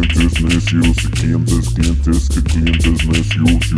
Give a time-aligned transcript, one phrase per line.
[0.00, 3.72] clientes necios, clientes, clientes, que clientes necios.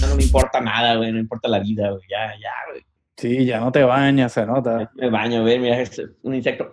[0.00, 2.82] No, no me importa nada, güey, no importa la vida, güey, ya, ya, güey.
[3.16, 4.90] Sí, ya no te bañas, se nota.
[4.94, 6.70] Me baño, güey, mira, es un insecto.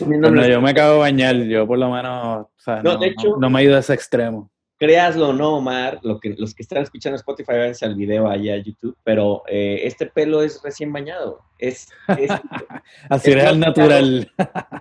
[0.00, 3.06] Bueno, yo me acabo de bañar, yo por lo menos, o sea, No, no, de
[3.08, 4.50] hecho- no- no me he ido a ese extremo.
[4.78, 8.54] Créaslo o no, Omar, lo que, los que están escuchando Spotify, váyanse al video allá
[8.54, 11.40] a YouTube, pero eh, este pelo es recién bañado.
[11.58, 11.88] Es,
[12.18, 12.30] es,
[13.08, 14.30] Así Es al natural.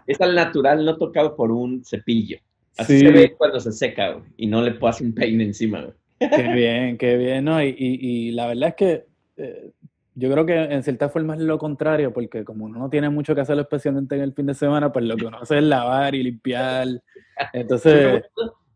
[0.08, 2.38] es al natural, no tocado por un cepillo.
[2.78, 3.06] Así Sí.
[3.06, 5.94] se ve cuando se seca, güey, y no le pones un peine encima, güey.
[6.30, 7.64] Qué bien, qué bien, ¿no?
[7.64, 9.06] Y, y- y la verdad es que
[9.38, 9.72] eh,
[10.14, 13.34] yo creo que en cierta forma es lo contrario, porque como uno no tiene mucho
[13.36, 16.16] que hacer, especialmente en el fin de semana, pues lo que uno hace es lavar
[16.16, 16.88] y limpiar.
[17.54, 18.24] Entonces,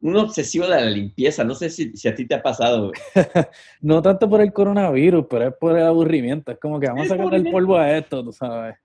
[0.02, 2.92] Un obsesivo de la limpieza, no sé si, si a ti te ha pasado,
[3.82, 6.52] no tanto por el coronavirus, pero es por el aburrimiento.
[6.52, 8.76] Es como que vamos a Es sacarle el polvo a esto, tú sabes.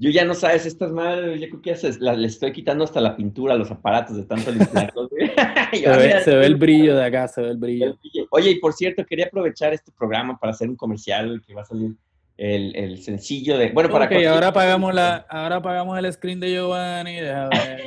[0.00, 2.84] Yo ya no sabes, estas madres, yo creo que ya se- la- le estoy quitando
[2.84, 5.30] hasta la pintura a los aparatos de tanto limpiarlos, güey.
[5.72, 7.98] Se ve, se ve el brillo de acá, se ve el brillo.
[8.30, 11.64] Oye, y por cierto, quería aprovechar este programa para hacer un comercial que va a
[11.64, 11.96] salir
[12.36, 13.70] el, el sencillo de.
[13.70, 17.16] Bueno, para Ok, ahora apagamos, la, ahora apagamos el screen de Giovanni.
[17.16, 17.82] deja ver.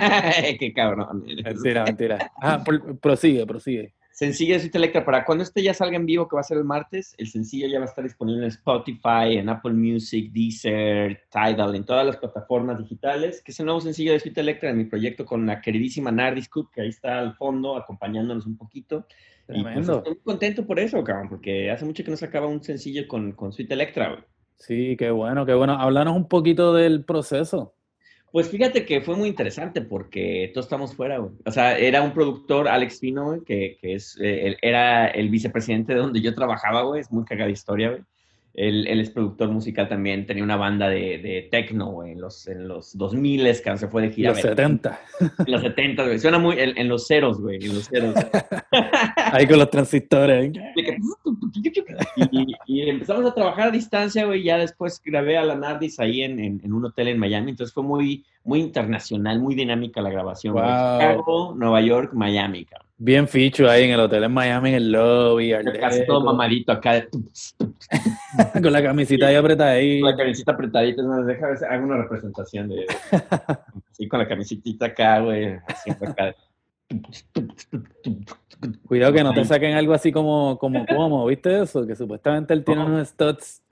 [0.58, 1.24] Qué cabrón.
[1.24, 2.32] Mentira, mentira.
[2.40, 2.62] Ah,
[3.00, 3.94] prosigue, prosigue.
[4.14, 5.04] Sencillo de Suite Electra.
[5.04, 7.66] Para cuando este ya salga en vivo, que va a ser el martes, el sencillo
[7.66, 12.16] ya va a estar disponible en Spotify, en Apple Music, Deezer, Tidal, en todas las
[12.18, 15.60] plataformas digitales, que es el nuevo sencillo de Suite Electra de mi proyecto con la
[15.60, 19.04] queridísima Nardi Scoop, que ahí está al fondo acompañándonos un poquito.
[19.48, 22.62] Y pues, estoy muy contento por eso, cabrón, porque hace mucho que no sacaba un
[22.62, 24.22] sencillo con, con Suite Electra, güey.
[24.56, 25.74] Sí, qué bueno, qué bueno.
[25.74, 27.74] Háblanos un poquito del proceso.
[28.34, 31.30] Pues fíjate que fue muy interesante porque todos estamos fuera, güey.
[31.46, 36.00] O sea, era un productor, Alex Fino, que, que es, eh, era el vicepresidente de
[36.00, 37.00] donde yo trabajaba, güey.
[37.00, 38.02] Es muy cagada historia, güey.
[38.54, 42.68] Él, él es productor musical también, tenía una banda de, de techno, en los, en
[42.68, 44.30] los 2000 que se fue de gira.
[44.30, 44.52] Los güey.
[44.54, 45.00] 70.
[45.44, 46.18] En los 70, güey.
[46.20, 48.14] Suena muy en, en los ceros, güey, en los ceros.
[49.16, 50.52] Ahí con los transistores.
[50.56, 50.96] ¿eh?
[52.30, 54.44] Y, y empezamos a trabajar a distancia, güey.
[54.44, 57.50] Ya después grabé a la Nardis ahí en, en- en un hotel en Miami.
[57.50, 60.54] Entonces fue muy, muy internacional, muy dinámica la grabación.
[60.54, 60.62] Wow.
[60.62, 62.86] Chicago, Nueva York, Miami, cabrón.
[62.96, 67.04] Bien ficho ahí en el hotel en Miami, en el lobby, Casi todo mamadito acá,
[68.62, 70.00] con la camisita ahí apretada ahí.
[70.00, 71.02] con la camisita apretadita.
[71.02, 72.86] Más, deja ver hago una representación de.
[73.92, 75.56] Sí, con la camisitita acá, güey.
[75.68, 76.34] Haciendo acá.
[78.86, 81.86] Cuidado que no te saquen algo así como, como, como, ¿viste eso?
[81.86, 82.88] Que supuestamente él tiene No.
[82.88, 83.62] unos studs.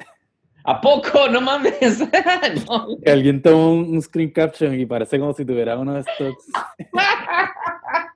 [0.65, 1.29] ¿A poco?
[1.29, 1.75] No mames.
[2.69, 2.87] No.
[3.05, 6.51] Alguien tomó un, un screen caption y parece como si tuviera unos studs.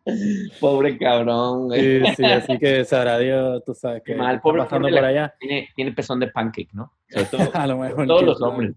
[0.60, 2.00] Pobre cabrón, güey.
[2.06, 5.04] Sí, sí, así que sabrá Dios, tú sabes que mal, está pobre- pasando pobre por
[5.08, 5.34] allá.
[5.38, 6.92] Tiene, tiene pezón de pancake, ¿no?
[7.08, 8.06] Sobre todo, A lo mejor.
[8.06, 8.74] todos los hombres.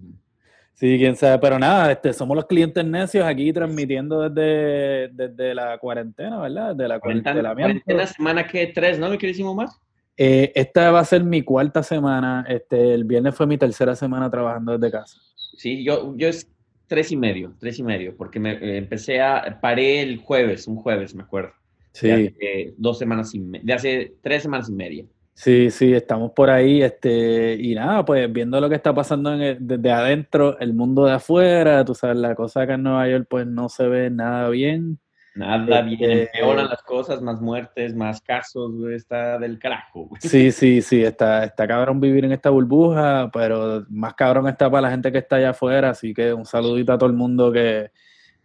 [0.74, 5.78] Sí, quién sabe, pero nada, este, somos los clientes necios aquí transmitiendo desde, desde la
[5.78, 6.74] cuarentena, ¿verdad?
[6.74, 7.56] Desde la Cuarentena, cuarentena.
[7.66, 9.68] cuarentena semana que tres, ¿no, mi queridísimo Omar?
[10.16, 12.46] Eh, esta va a ser mi cuarta semana.
[12.48, 15.18] Este, el viernes fue mi tercera semana trabajando desde casa.
[15.58, 16.50] Sí, yo, yo es
[16.90, 20.78] tres y medio, tres y medio, porque me eh, empecé a, paré el jueves, un
[20.78, 21.54] jueves, me acuerdo.
[22.02, 25.06] De Sí, hace dos semanas y me- de hace tres semanas y media.
[25.34, 26.82] sí, sí, estamos por ahí.
[26.82, 31.06] Este, y nada, pues viendo lo que está pasando en el- desde adentro, el mundo
[31.06, 34.50] de afuera, tú sabes, la cosa acá en Nueva York, pues no se ve nada
[34.50, 35.00] bien.
[35.40, 40.20] Nada bien, Este- empeoran las cosas, más muertes, más casos, está del carajo, güey.
[40.22, 44.82] Sí, sí, sí, está, está cabrón vivir en esta burbuja, pero más cabrón está para
[44.82, 47.90] la gente que está allá afuera, así que un saludito a todo el mundo que,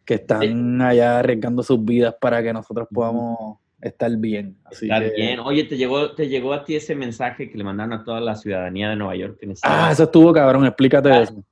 [0.05, 4.56] que están allá arriesgando sus vidas para que nosotros podamos estar bien.
[4.65, 5.41] Así que- bien.
[5.41, 8.37] Oye, ¿te llegó, ¿te llegó a ti ese mensaje que le mandaron a toda la
[8.37, 9.37] ciudadanía de Nueva York?
[9.41, 11.44] Que Ah, eso estuvo cabrón, explícate Ah, eso.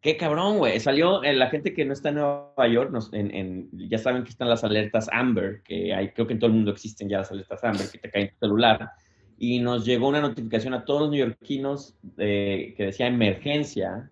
[0.00, 0.78] Qué cabrón, güey.
[0.78, 4.22] Salió eh, la gente que no está en Nueva York, nos- en, en- ya saben
[4.22, 7.18] que están las alertas Amber, que hay, creo que en todo el mundo existen ya
[7.18, 8.90] las alertas Amber, que te caen en tu celular.
[9.38, 14.10] Y nos llegó una notificación a todos los neoyorquinos eh, que decía emergencia,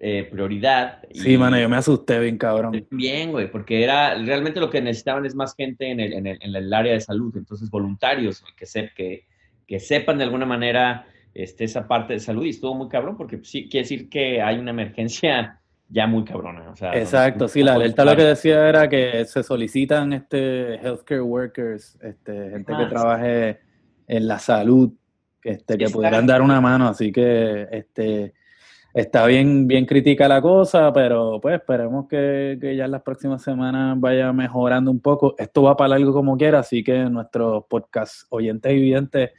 [0.00, 1.02] eh, prioridad.
[1.12, 2.86] Sí, y- mano, yo me asusté bien cabrón.
[2.90, 6.38] Bien, güey, porque era realmente lo que necesitaban es más gente en el, en el,
[6.40, 9.24] en el área de salud, entonces voluntarios que, se, que,
[9.66, 11.06] que sepan de alguna manera
[11.36, 14.58] este, esa parte de salud y estuvo muy cabrón porque sí quiere decir que hay
[14.58, 16.70] una emergencia ya muy cabrona.
[16.70, 21.20] O sea, Exacto, sí, la alerta lo que decía era que se solicitan este healthcare
[21.20, 22.88] workers, este, gente que Ah, sí.
[22.88, 23.58] trabaje
[24.08, 24.92] en la salud,
[25.40, 28.32] que, este, que pudieran dar una mano, así que este,
[28.94, 33.42] está bien, bien crítica la cosa, pero pues esperemos que, que ya en las próximas
[33.42, 35.34] semanas vaya mejorando un poco.
[35.36, 39.30] Esto va para largo como quiera, así que nuestros podcast oyentes y videntes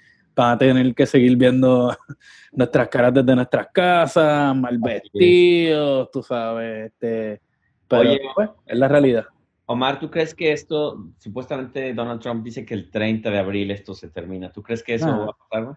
[0.41, 1.95] van a tener que seguir viendo
[2.53, 4.81] nuestras caras desde nuestras casas, mal es.
[4.81, 7.41] vestidos, tú sabes, este,
[7.87, 8.21] Pero Oye.
[8.35, 9.25] pues, es la realidad.
[9.65, 13.93] Omar, ¿tú crees que esto, supuestamente Donald Trump dice que el 30 de abril esto
[13.93, 14.49] se termina?
[14.51, 15.25] ¿Tú crees que eso No.
[15.25, 15.63] va a pasar?
[15.65, 15.75] güey?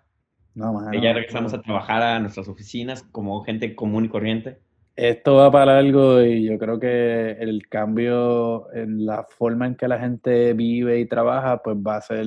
[0.55, 4.59] No, Que ya regresamos a trabajar a nuestras oficinas como gente común y corriente.
[4.97, 9.89] Esto va para algo y yo creo que el cambio en la forma en que
[9.89, 12.27] la gente vive y trabaja, pues va a ser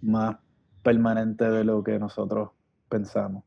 [0.00, 0.36] más
[0.82, 2.50] permanente de lo que nosotros
[2.88, 3.44] pensamos.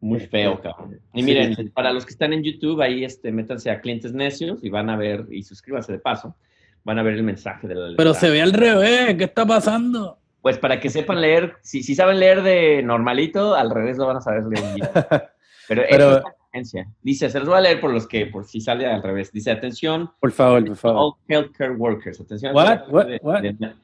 [0.00, 1.00] Muy Este, feo, cabrón.
[1.12, 1.64] Y miren, sí.
[1.70, 4.96] para los que están en YouTube, ahí este, métanse a Clientes Necios y van a
[4.96, 6.36] ver, y suscríbanse de paso,
[6.84, 10.18] van a ver el mensaje de la Pero se ve al revés, ¿qué está pasando?
[10.40, 14.18] Pues para que sepan leer, si, si saben leer de normalito, al revés lo van
[14.18, 14.88] a saber leer.
[15.68, 16.88] Pero, Pero- esa es la diferencia.
[17.02, 19.32] Dice, se los voy a leer por los que, por si sale al revés.
[19.32, 20.96] Dice, atención, Por favor, por favor.
[20.98, 22.20] all healthcare workers.
[22.20, 22.54] Atención.
[22.54, 22.88] What?
[22.88, 23.06] What?
[23.06, 23.42] de- What?
[23.42, 23.74] de-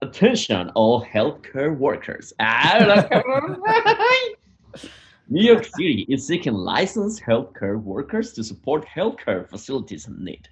[0.00, 2.32] attention, all healthcare workers.
[5.28, 10.48] New York City is seeking licensed healthcare workers to support healthcare facilities in need.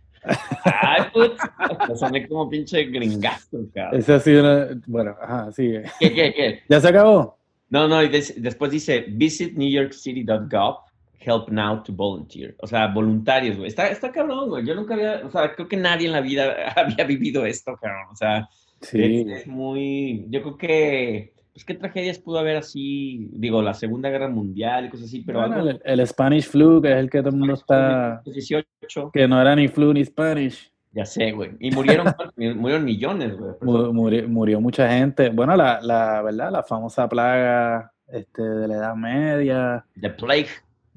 [0.64, 1.50] Ay, puta.
[1.96, 3.98] Soné como pinche gringazo, cabrón.
[4.00, 4.80] Esa ha sido una...
[4.86, 5.84] Bueno, ajá, sigue.
[5.98, 6.62] ¿Qué, qué, qué?
[6.68, 7.38] ¿Ya se acabó?
[7.70, 10.78] No, no, y des- después dice, visit newyorkcity.gov,
[11.18, 12.54] help now to volunteer.
[12.60, 13.68] O sea, voluntarios, güey.
[13.68, 14.66] Está, está cabrón, güey.
[14.66, 18.08] Yo nunca había, o sea, creo que nadie en la vida había vivido esto, cabrón.
[18.12, 18.48] O sea,
[18.80, 19.20] Sí.
[19.28, 23.28] es, es muy, yo creo que, pues, ¿qué tragedias pudo haber así?
[23.32, 25.68] Digo, la Segunda Guerra Mundial y cosas así, pero Bueno, algo...
[25.70, 28.22] el, el Spanish flu, que es el que todo el mundo está...
[28.24, 28.66] 18,
[29.12, 30.72] Que no era ni flu ni Spanish.
[30.92, 31.50] ya sé, güey.
[31.60, 32.06] Y murieron,
[32.56, 33.52] murieron millones, güey.
[33.60, 35.28] Mu- Murió, murió mucha gente.
[35.30, 39.84] Bueno, la, la verdad, la famosa plaga este, de la Edad Media.
[40.00, 40.48] The Plague.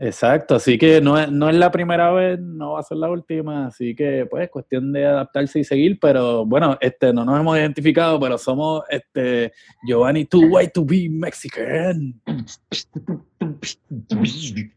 [0.05, 3.09] Exacto, así que no es, no es la primera vez, no va a ser la
[3.09, 7.57] última, así que pues cuestión de adaptarse y seguir, pero bueno, este no nos hemos
[7.57, 9.53] identificado, pero somos este
[9.87, 12.21] Giovanni Too White to be Mexican.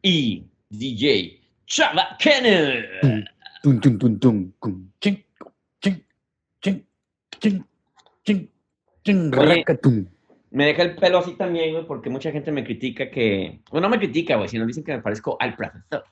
[0.01, 2.17] Y DJ Chava
[9.37, 10.07] Oye.
[10.57, 13.61] Me deja el pelo así también, güey, porque mucha gente me critica que.
[13.71, 16.03] Bueno, no me critica, güey, sino dicen que me parezco al profesor.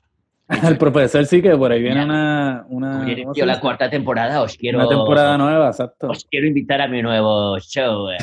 [0.69, 3.89] El profesor sí que por ahí viene una, una, Viene, ¿cómo tío, se la cuarta
[3.89, 4.77] temporada, os quiero.
[4.77, 6.09] una temporada nueva, exacto.
[6.09, 8.11] Os quiero invitar a mi nuevo show.
[8.11, 8.17] eh.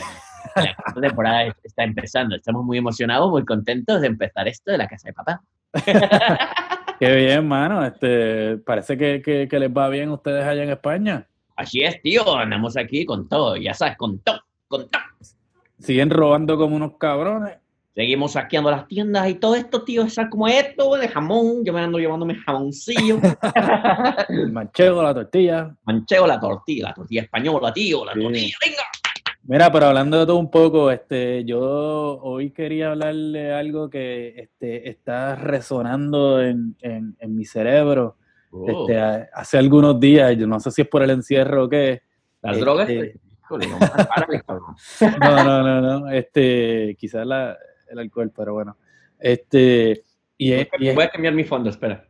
[0.55, 2.37] La cuarta temporada está empezando.
[2.37, 5.43] Estamos muy emocionados, muy contentos de empezar esto de la casa de papá.
[7.01, 7.85] Qué bien, mano.
[7.85, 11.27] Este, parece que, que, que les va bien a ustedes allá en España.
[11.57, 12.37] Así es, tío.
[12.37, 14.39] Andamos aquí con todo, ya sabes, con todo,
[14.69, 15.03] con todo.
[15.83, 17.59] Siguen robando como unos cabrones.
[17.95, 21.63] Seguimos saqueando las tiendas y todo esto, tío, es como esto, de jamón.
[21.65, 23.19] Yo me ando llevando mi jamoncillo.
[24.53, 25.75] Manchego, la tortilla.
[25.85, 28.21] Manchego la tortilla, la tortilla española, tío, la Sí.
[28.23, 28.83] tortilla, venga.
[29.45, 31.61] Mira, pero hablando de todo un poco, este, yo
[32.23, 38.17] hoy quería hablarle algo que este, está resonando en, en, en mi cerebro.
[38.53, 39.01] Oh, Este,
[39.35, 42.03] hace algunos días, yo no sé si es por el encierro o qué.
[42.41, 42.89] ¿Las este- drogas?
[43.51, 43.59] No.
[45.21, 46.11] No, no, no, no.
[46.11, 47.57] Este, quizás la-
[47.91, 48.77] el alcohol, pero bueno.
[49.19, 50.03] Este,
[50.39, 52.07] y es, y es- Voy a cambiar mi fondo, espera.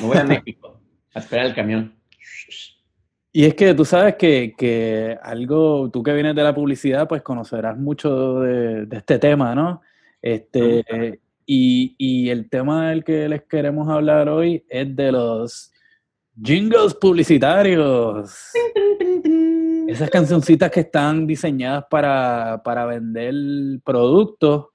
[0.00, 0.80] Me voy a México
[1.14, 1.94] a esperar el camión.
[3.32, 7.22] Y es que tú sabes que, que algo, tú que vienes de la publicidad, pues
[7.22, 9.82] conocerás mucho de, de este tema, ¿no?
[10.20, 15.72] Este, y, y el tema del que les queremos hablar hoy es de los
[16.42, 18.52] jingles publicitarios.
[19.88, 23.34] Esas cancioncitas que están diseñadas para, para vender
[23.84, 24.66] productos,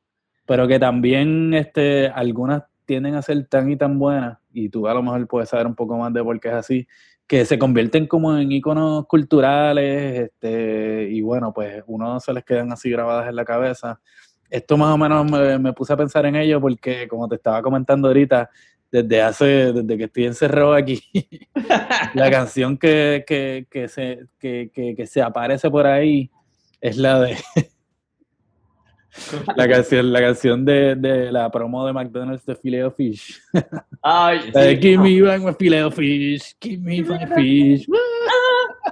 [0.46, 4.94] pero que también este, algunas tienden a ser tan y tan buenas, y tú a
[4.94, 6.88] lo mejor puedes saber un poco más de por qué es así,
[7.28, 12.72] que se convierten como en iconos culturales, este, y bueno, pues uno se les quedan
[12.72, 14.00] así grabadas en la cabeza.
[14.50, 17.62] Esto más o menos me, me puse a pensar en ello porque, como te estaba
[17.62, 18.50] comentando ahorita,
[18.94, 21.02] desde hace, desde que estoy encerrado aquí,
[22.14, 26.30] la canción que, que, que se, que, que, que se aparece por ahí
[26.80, 27.36] es la de
[29.58, 33.42] la canción, la canción de, de la promo de McDonald's de Filet of Fish.
[34.04, 37.88] Ay, La de sí, give me back my filet of fish, give me my fish.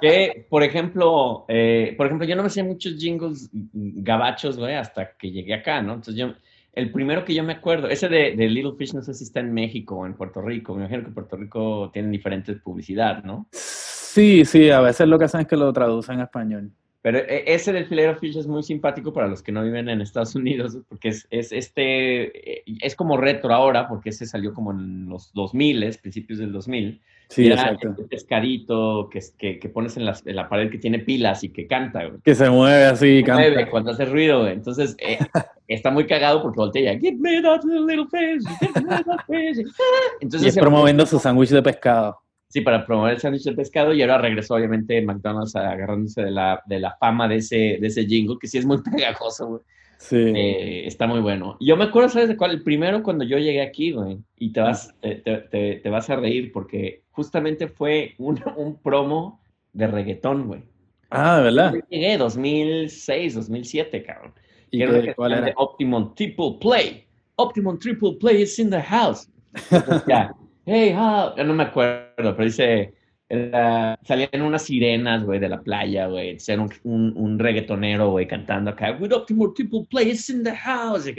[0.01, 5.15] que, por ejemplo, eh, por ejemplo, yo no me sé muchos jingles gabachos, güey, hasta
[5.15, 5.93] que llegué acá, ¿no?
[5.93, 6.33] Entonces yo,
[6.73, 9.39] el primero que yo me acuerdo, ese de, de Little Fish, no sé si está
[9.39, 13.47] en México o en Puerto Rico, me imagino que Puerto Rico tienen diferentes publicidad, ¿no?
[13.51, 16.71] Sí, sí, a veces lo que hacen es que lo traducen a español.
[17.01, 20.01] Pero eh, ese del filero fish es muy simpático para los que no viven en
[20.01, 24.71] Estados Unidos, porque es, es este, eh, es como retro ahora, porque ese salió como
[24.71, 27.01] en los 2000, principios del 2000.
[27.33, 27.91] Sí, Y exacto.
[27.91, 31.49] este pescadito que, que, que pones en, las- en la pared que tiene pilas y
[31.53, 32.19] que canta, güey.
[32.21, 33.71] Que se mueve así y Se mueve canta.
[33.71, 34.51] cuando hace ruido, güey.
[34.51, 35.17] Entonces, eh,
[35.69, 39.59] está muy cagado porque voltea, give me that little fish, give me that fish.
[40.19, 42.17] Y Entonces, es promoviendo su sándwich de pescado.
[42.49, 46.61] Sí, para promover el sándwich de pescado y ahora regresó obviamente McDonald's agarrándose de la,
[46.65, 49.61] de la fama de ese, de ese jingle, que sí es muy pegajoso, güey.
[50.01, 50.15] Sí.
[50.17, 51.57] Eh, está muy bueno.
[51.59, 52.51] Yo me acuerdo, ¿sabes de cuál?
[52.51, 56.15] El primero cuando yo llegué aquí, güey, y te vas, te, te- te vas a
[56.15, 59.39] reír porque justamente fue un, un promo
[59.73, 60.63] de reggaetón, güey.
[61.11, 61.73] Ah, de verdad.
[61.75, 64.33] Yo llegué 2006, 2007, cabrón.
[64.71, 65.41] ¿Y Que era cuál era?
[65.41, 67.05] de Optimum Triple Play.
[67.35, 69.29] Optimum Triple Play is in the house.
[69.69, 70.33] Entonces, ya,
[70.65, 71.35] hey, how?
[71.37, 72.93] Ya no me acuerdo, pero dice,
[73.31, 76.37] era- salían unas sirenas, güey, de la playa, güey.
[76.45, 80.55] Era un, un, un reggaetonero, güey, cantando acá, with Optimum Triple Play is in the
[80.55, 81.05] house.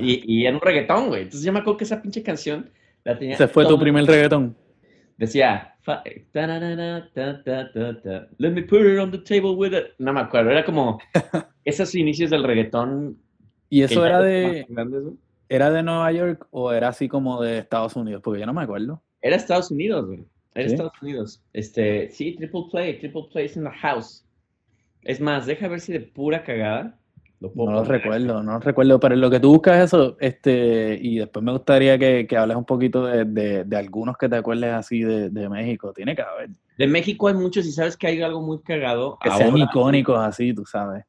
[0.00, 1.22] Y, y, era un reggaetón, güey.
[1.22, 2.70] Entonces yo me acuerdo que esa pinche canción
[3.04, 3.34] la tenía.
[3.34, 4.56] Ese fue tu primer reggaetón.
[5.18, 6.02] Decía, ta,
[8.38, 9.88] let me put it on the table with it.
[9.98, 10.98] No me acuerdo, era como
[11.64, 13.18] esos inicios del reggaetón.
[13.68, 15.02] ¿Y eso era de, grandes,
[15.48, 18.22] era de Nueva York o era así como de Estados Unidos?
[18.24, 19.02] Porque yo no me acuerdo.
[19.20, 20.24] Era Estados Unidos, güey.
[20.54, 20.60] ¿Sí?
[20.62, 21.42] Estados Unidos.
[21.52, 24.24] Este, sí, Triple Play, Triple Play is in the house.
[25.02, 26.98] Es más, deja ver si de pura cagada
[27.40, 30.16] lo puedo No lo recuerdo, no lo recuerdo, pero en lo que tú buscas eso,
[30.20, 34.28] este, y después me gustaría que, que hables un poquito de, de- de algunos que
[34.28, 35.92] te acuerdes así de, de México.
[35.94, 36.50] Tiene que haber.
[36.76, 39.18] De México hay muchos y sabes que hay algo muy cagado.
[39.22, 41.04] Que sean icónicos así, tú sabes.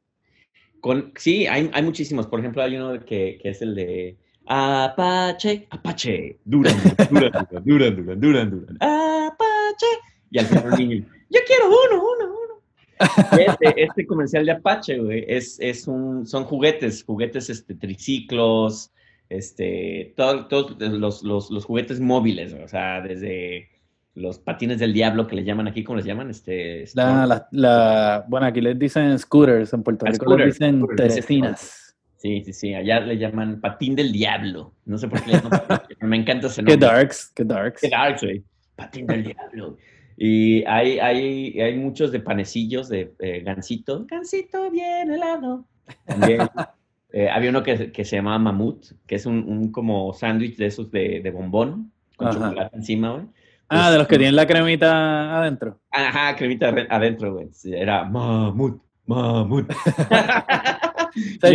[0.80, 2.28] Con, sí, hay, hay muchísimos.
[2.28, 4.18] Por ejemplo, hay uno que, que es el de
[4.56, 6.76] Apache, Apache, Duran,
[7.10, 9.86] Duran, Duran, Duran, Duran, Duran, Duran, Apache.
[10.30, 12.62] Y al final niño, yo quiero uno, uno, uno.
[13.40, 18.92] Este, este comercial de Apache, güey, es, es un, son juguetes, juguetes, este, triciclos,
[19.30, 23.70] este, todo- todos los, los, los juguetes móviles, o sea, desde
[24.16, 26.30] los patines del diablo que le llaman aquí, ¿cómo les llaman?
[26.30, 30.86] Este, La, la, la- bueno, aquí les dicen scooters, en Puerto Ah, Rico les dicen
[30.98, 31.81] teresinas.
[32.22, 32.74] Sí, sí, sí.
[32.76, 34.76] Allá le llaman patín del diablo.
[34.86, 36.88] No sé por qué le llaman patín, pero me encanta ese Qué nombre.
[36.88, 37.82] darks, qué darks.
[37.82, 38.44] Qué dark, güey.
[38.76, 39.78] Patín del diablo.
[40.18, 44.06] Y hay, hay, hay muchos de panecillos de eh, gansito.
[44.08, 45.66] Gansito bien helado.
[46.06, 46.42] También.
[47.12, 50.68] eh, había uno que, que se llamaba mamut, que es un, un como sándwich de
[50.68, 52.38] esos de, de bombón con Ajá.
[52.38, 53.26] chocolate encima, güey.
[53.68, 55.80] Ah, de los que tienen la cremita adentro.
[55.90, 57.50] Ajá, cremita adentro, güey.
[57.66, 59.72] Era mamut, mamut.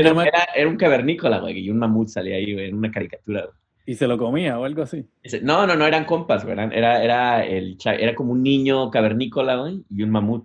[0.00, 2.90] era, me- era- era un cavernícola, güey, y un mamut salía ahí, güey, en una
[2.90, 3.54] caricatura, güey.
[3.88, 5.04] Y se lo comía o algo así.
[5.42, 6.56] No, no, no, eran compas, güey.
[6.58, 10.44] Era, era, el, era como un niño cavernícola, güey, y un mamut.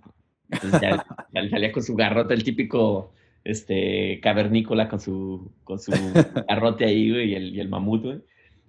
[0.50, 1.04] Entonces ya,
[1.34, 5.90] ya salía con su garrote, el típico este, cavernícola con su, con su
[6.48, 8.18] garrote ahí, güey, y el, y el mamut, güey.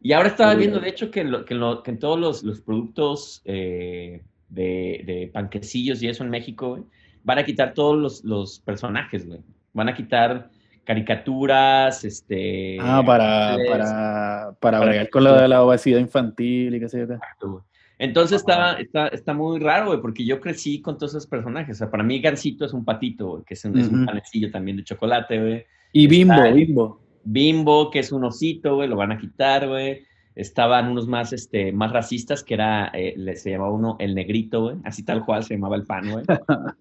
[0.01, 2.59] Y ahora estaba viendo, de hecho, que, lo- que, lo- que en todos los, los
[2.59, 6.83] productos eh, de, de panquecillos y eso en México, güey,
[7.23, 9.39] van a quitar todos los, los personajes, güey.
[9.73, 10.49] Van a quitar
[10.83, 12.77] caricaturas, este...
[12.79, 17.03] Ah, para, para, para para- bregar con la obesidad infantil y qué sé yo.
[17.13, 17.65] Exacto.
[17.99, 21.77] Entonces está, está, está muy raro, güey, porque yo crecí con todos esos personajes.
[21.77, 24.51] O sea, para mí Gansito es un patito, güey, que es un, es un panecillo
[24.51, 25.65] también de chocolate, güey.
[25.93, 26.99] Y Bimbo, Bimbo.
[27.23, 30.03] Bimbo, que es un osito, güey, lo van a quitar, güey.
[30.35, 34.77] Estaban unos más, este, más racistas, que era, eh, se llamaba uno el negrito, güey,
[34.83, 36.25] así tal cual se llamaba el pan, güey.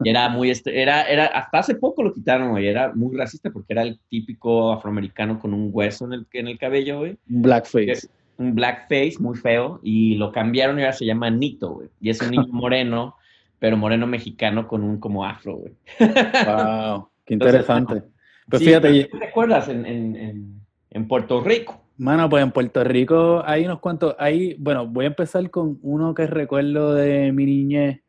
[0.03, 3.51] Y era muy, este, era, era, hasta hace poco lo quitaron, güey, era muy racista
[3.51, 8.09] porque era el típico afroamericano con un hueso en el, en el cabello, güey Blackface.
[8.39, 11.89] un blackface muy feo y lo cambiaron y ahora se llama Nito, güey.
[12.01, 13.17] Y es un niño moreno,
[13.59, 15.73] pero moreno mexicano con un como afro, güey.
[15.99, 18.03] Wow, qué interesante.
[18.49, 21.83] Pues Sí, fíjate, ¿Te acuerdas en, en, en Puerto Rico?
[22.03, 26.15] Mano, pues en Puerto Rico hay unos cuantos, hay, bueno, voy a empezar con uno
[26.15, 28.01] que recuerdo de mi niñez,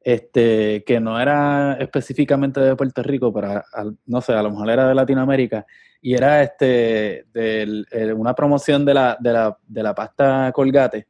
[0.00, 4.50] este, que no era específicamente de Puerto Rico, pero a- a- no sé, a lo
[4.50, 5.66] mejor era de Latinoamérica,
[6.00, 11.06] y era este, eh, una promoción de la, de la, de la pasta Colgate,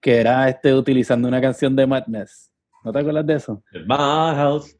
[0.00, 2.50] que era este, utilizando una canción de Madness.
[2.84, 3.62] ¿No te acuerdas de eso?
[3.86, 4.76] My house.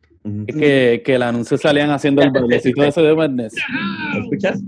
[0.47, 3.55] Que, que el anuncio salían haciendo el bailecito ese de Madness.
[4.15, 4.61] ¿Lo escuchas?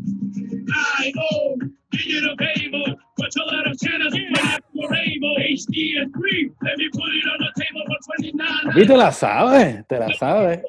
[0.74, 6.50] I own digital cable, with a lot of channels, but for rainbow HD and free.
[6.62, 8.82] Let me put it on the table for 29.
[8.82, 10.62] Y te la sabes, te la sabes.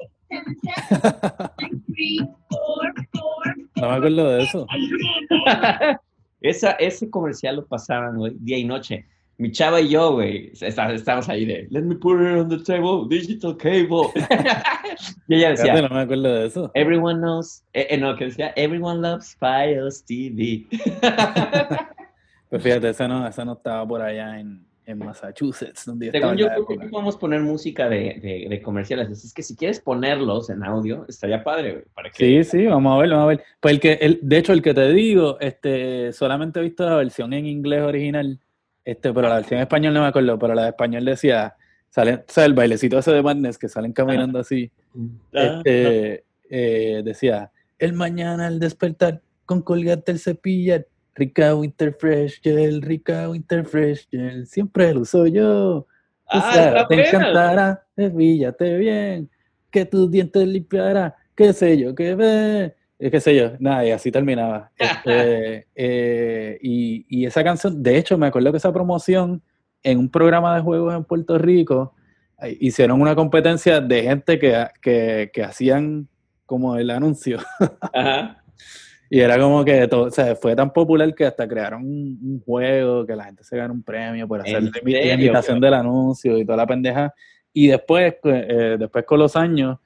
[3.76, 4.66] No me acuerdo de eso.
[6.40, 9.06] Esa, ese comercial lo pasaban, día y noche.
[9.40, 12.58] Mi chava y yo, güey, está- estábamos ahí de, let me put it on the
[12.58, 14.08] table, digital cable.
[15.28, 16.70] y ella decía, no me acuerdo de eso.
[16.74, 20.66] everyone knows, eh, eh, no, que decía, everyone loves Fios TV.
[22.50, 26.46] Pues fíjate, ese no, ese no estaba por allá en, en Massachusetts, donde Según yo,
[26.48, 29.10] creo que podemos poner música de, de, de comerciales.
[29.10, 32.42] Así es que si quieres ponerlos en audio, estaría padre, güey, para que...
[32.42, 33.44] Sí, sí, vamos a ver, vamos a ver.
[33.60, 36.96] Pues el que, el, de hecho, el que te digo, este, solamente he visto la
[36.96, 38.40] versión en inglés original,
[38.88, 41.54] Este, pero la versión en español no me acuerdo, pero la de español decía,
[41.90, 44.70] sale, o sea, el bailecito ese de Madness que salen caminando así,
[45.34, 52.40] Ah, este, eh, decía, el mañana al despertar, con colgate el cepillar, rica Winter Fresh
[52.40, 55.86] Gel, rica Winter Fresh Gel, siempre lo uso yo.
[56.26, 59.28] Ah, te encantará, cepíllate bien,
[59.70, 64.10] que tus dientes limpiará, qué sé yo, qué ve, qué sé yo, nada, y así
[64.10, 64.70] terminaba.
[64.78, 69.42] Este, eh, y, y esa canción, de hecho, me acuerdo que esa promoción
[69.82, 71.94] en un programa de juegos en Puerto Rico,
[72.60, 76.08] hicieron una competencia de gente que, que, que hacían
[76.46, 77.38] como el anuncio.
[77.92, 78.42] Ajá.
[79.10, 82.42] Y era como que todo, o sea, fue tan popular que hasta crearon un, un
[82.44, 86.36] juego que la gente se gana un premio por hacer ¿En la imitación del anuncio
[86.36, 87.14] y toda la pendeja.
[87.52, 89.78] Y después, eh, después con los años,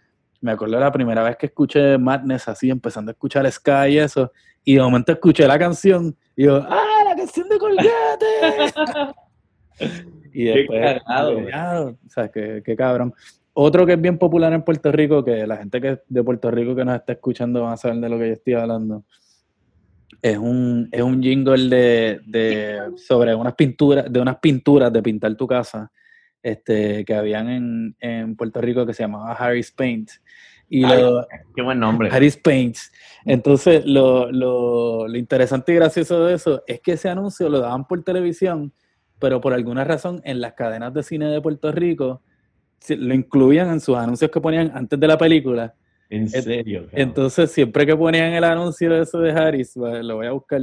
[0.43, 4.31] me acuerdo la primera vez que escuché Madness así, empezando a escuchar Sky y eso,
[4.65, 9.15] y de momento escuché la canción y yo, ¡ah, la canción de Colgate!
[10.35, 13.15] y Qué después, cagado, como que, "Ya, o sea, qué, qué cabrón.
[13.55, 16.51] Otro que es bien popular en Puerto Rico, que la gente que es de Puerto
[16.51, 19.05] Rico que nos está escuchando van a saber de lo que yo estoy hablando,
[20.23, 25.35] es un, es un jingle de, de- sobre unas pinturas, de unas pinturas de pintar
[25.35, 25.91] tu casa,
[26.43, 30.11] este, que habían en, en Puerto Rico que se llamaba Harry's Paint.
[30.69, 32.09] Y Ay, lo, Qué buen nombre.
[32.11, 32.91] Harry's Paints.
[33.27, 37.87] Entonces, lo, lo, lo interesante y gracioso de eso es que ese anuncio lo daban
[37.87, 38.73] por televisión,
[39.19, 42.23] pero por alguna razón en las cadenas de cine de Puerto Rico
[42.89, 45.75] lo incluían en sus anuncios que ponían antes de la película.
[46.11, 46.83] En serio.
[46.87, 47.01] cabrón.
[47.01, 50.61] Entonces, siempre que ponían el anuncio de eso de Harris, va- lo voy a buscar,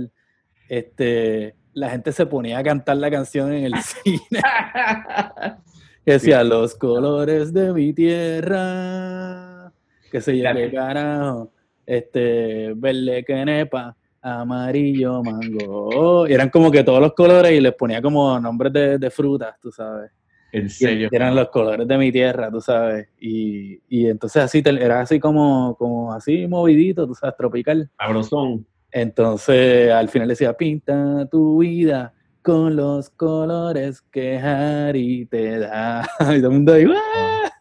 [0.68, 4.42] este, la gente se ponía a cantar la canción en el cine.
[6.06, 9.72] Que decía, los colores de mi tierra,
[10.12, 11.52] que se qué carajo,
[11.86, 16.28] este, verde quenepa, amarillo mango.
[16.28, 19.56] Y eran como que todos los colores y les ponía como nombres de, de frutas,
[19.62, 20.10] tú sabes.
[20.52, 21.10] en Y serio.
[21.12, 23.08] eran los colores de mi tierra, tú sabes.
[23.20, 27.90] Y, y entonces así, te- era así como, como así movidito, tú sabes, tropical.
[27.98, 28.66] Sabrosón.
[28.92, 36.08] Entonces al final decía, pinta tu vida con los colores que Harry te da.
[36.22, 37.52] Y todo el mundo ahí, ¡ah!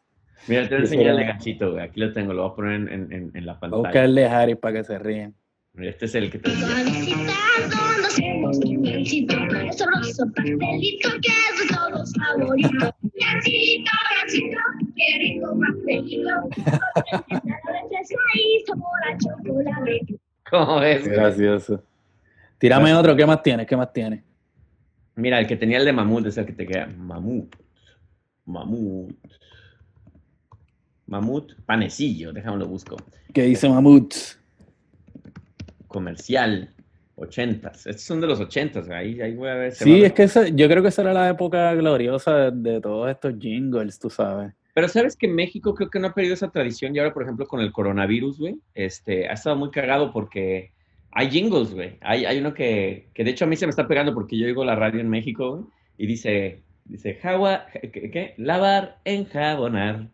[0.47, 1.85] Mira, te voy a Eso enseñar el era- legachito, güey.
[1.85, 3.83] Aquí lo tengo, lo voy a poner en, en- en- en la pantalla.
[3.83, 5.35] buscarle a Harry para que se ríen.
[5.75, 6.51] Mira, Este es el que te
[20.51, 21.03] ¿Cómo ves?
[21.03, 21.83] Qué gracioso.
[22.59, 23.67] Tírame otro, ¿qué más tienes?
[23.67, 24.23] ¿Qué más tienes?
[25.15, 26.87] Mira, el que tenía el de mamut es el que te queda.
[26.87, 27.55] Mamut.
[28.47, 29.15] Mamut.
[31.07, 32.97] Mamut panecillo, déjame lo busco.
[33.33, 34.15] ¿Qué dice Mamut?
[35.87, 36.71] Comercial.
[37.17, 37.87] Ochentas.
[37.87, 39.73] Estos son de los ochentas, ahí, ahí voy a ver.
[39.73, 43.11] Sí, es que esa- yo creo que esa era la época gloriosa de, de todos
[43.11, 44.53] estos jingles, tú sabes.
[44.79, 47.49] Pero sabes que México creo que no ha perdido esa tradición y ahora, por ejemplo,
[47.49, 50.71] con el coronavirus, güey, este, ha estado muy cagado porque
[51.11, 51.99] hay jingles, güey.
[52.01, 54.47] Hay, hay uno que, que de hecho a mí se me está pegando porque yo
[54.47, 55.65] oigo la radio en México, güey,
[55.97, 58.35] y dice, dice, jagua, ¿qué, qué?
[58.37, 60.11] Lavar, enjabonar,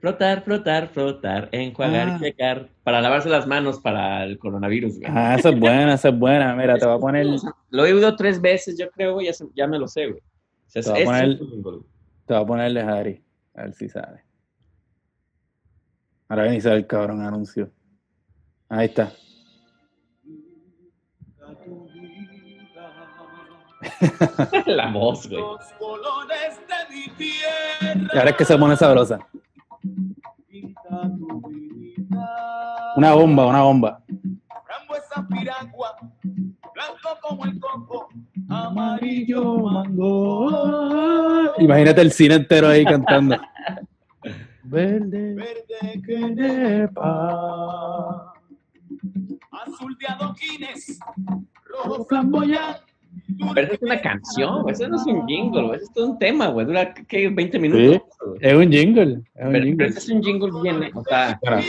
[0.00, 2.16] frotar, frotar, frotar, enjuagar Ah.
[2.16, 5.12] y secar, para lavarse las manos para el coronavirus, güey.
[5.14, 6.56] Ah, esa es buena, esa es buena.
[6.56, 7.24] Mira, te voy a poner,
[7.70, 10.18] Lo he oído tres veces, yo creo, güey, ya, ya me lo sé, güey.
[10.20, 11.38] O sea, Te voy a poner-
[12.26, 13.22] te voy a ponerle a Harry.
[13.54, 14.24] A ver si sale.
[16.28, 17.70] Ahora ven y sale el cabrón anuncio.
[18.68, 19.12] Ahí está.
[24.66, 25.40] la voz, güey.
[25.40, 28.10] Los colores de mi tierra.
[28.14, 29.18] Y ahora es que se pone sabrosa.
[32.96, 34.02] Una bomba, una bomba.
[34.66, 38.08] Frambuesa piragua, blanco como el coco,
[38.48, 40.50] Amarillo mango.
[41.58, 43.36] Imagínate el cine entero ahí cantando.
[44.64, 47.12] Verde verde quenepa.
[49.50, 50.98] azul de adoquines,
[51.64, 52.80] rojo flamboyante.
[53.54, 56.64] Pero es una canción, eso no es un jingle, eso es todo un tema, güey,
[56.66, 57.28] dura, ¿qué?
[57.28, 58.02] 20 minutos.
[58.40, 59.20] Es un jingle.
[59.34, 59.76] Es un Pero, jingle.
[59.76, 61.60] pero ese es un jingle bien, o sea, Espera.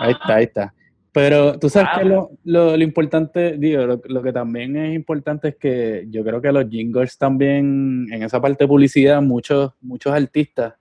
[0.00, 0.74] Ahí está, ahí está.
[1.14, 5.50] Pero tú sabes que lo, lo, lo importante, digo, lo, lo que también es importante
[5.50, 10.12] es que yo creo que los jingles también, en esa parte de publicidad, muchos, muchos
[10.12, 10.74] artistas,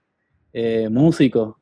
[0.52, 1.56] eh, músicos,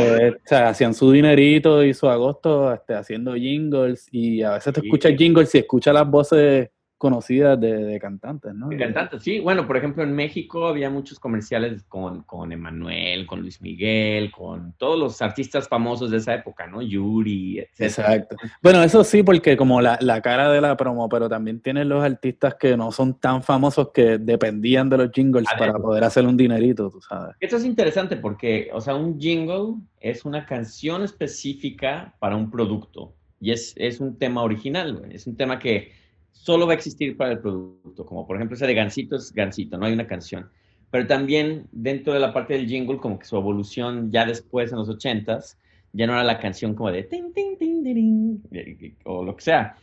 [0.00, 4.74] eh, o sea, hacían su dinerito y su agosto este, haciendo jingles y a veces
[4.74, 4.86] te Sí.
[4.88, 8.68] escuchas jingles y escuchas las voces conocidas de, de cantantes, ¿no?
[8.68, 9.40] De cantantes, sí.
[9.40, 14.72] Bueno, por ejemplo, en México había muchos comerciales con, con Emanuel, con Luis Miguel, con
[14.78, 16.80] todos los artistas famosos de esa época, ¿no?
[16.80, 17.80] Yuri, etc.
[17.80, 18.36] Exacto.
[18.62, 22.02] Bueno, eso sí, porque como la, la cara de la promo, pero también tienen los
[22.02, 25.68] artistas que no son tan famosos que dependían de los jingles A ver.
[25.68, 27.36] para poder hacer un dinerito, tú sabes.
[27.40, 33.12] Esto es interesante porque, o sea, un jingle es una canción específica para un producto
[33.40, 35.02] y es, es un tema original.
[35.10, 35.92] Es un tema que
[36.42, 39.78] solo va a existir para el producto, como por ejemplo ese de Gansito es Gansito,
[39.78, 40.48] no hay una canción.
[40.90, 44.78] Pero también dentro de la parte del jingle, como que su evolución ya después en
[44.78, 45.58] los ochentas,
[45.92, 49.42] ya no era la canción como de tin, tin, tin, tin, tin, o lo que
[49.42, 49.76] sea.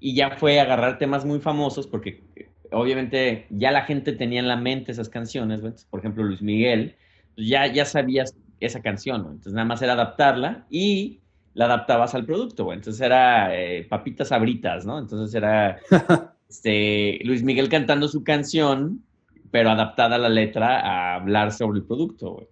[0.00, 4.48] Y ya fue agarrar temas muy famosos porque eh, obviamente ya la gente tenía en
[4.48, 6.96] la mente esas canciones, por ejemplo Luis Miguel,
[7.34, 9.30] pues ya, ya sabías esa canción, ¿no?
[9.30, 11.20] Entonces nada más era adaptarla y
[11.54, 12.78] la adaptabas al producto, güey.
[12.78, 14.98] Entonces era eh, papitas sabritas, ¿no?
[14.98, 15.78] Entonces era
[16.48, 19.02] este, Luis Miguel cantando su canción,
[19.50, 22.46] pero adaptada la letra a hablar sobre el producto, güey.